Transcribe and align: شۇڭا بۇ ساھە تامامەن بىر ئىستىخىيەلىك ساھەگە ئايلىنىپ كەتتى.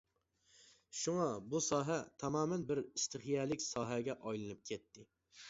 شۇڭا 0.99 1.27
بۇ 1.51 1.61
ساھە 1.65 1.97
تامامەن 2.23 2.65
بىر 2.73 2.83
ئىستىخىيەلىك 2.85 3.65
ساھەگە 3.67 4.19
ئايلىنىپ 4.19 4.67
كەتتى. 4.73 5.09